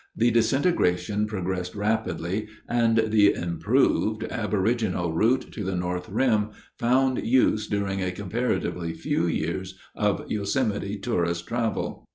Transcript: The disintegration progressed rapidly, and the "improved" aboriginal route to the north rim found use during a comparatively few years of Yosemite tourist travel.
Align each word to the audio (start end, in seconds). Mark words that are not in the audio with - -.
The 0.15 0.31
disintegration 0.31 1.27
progressed 1.27 1.75
rapidly, 1.75 2.47
and 2.67 2.97
the 3.11 3.35
"improved" 3.35 4.23
aboriginal 4.31 5.13
route 5.13 5.51
to 5.51 5.63
the 5.63 5.75
north 5.75 6.09
rim 6.09 6.49
found 6.79 7.23
use 7.23 7.67
during 7.67 8.01
a 8.01 8.11
comparatively 8.11 8.93
few 8.93 9.27
years 9.27 9.77
of 9.95 10.25
Yosemite 10.27 10.97
tourist 10.97 11.45
travel. 11.45 12.07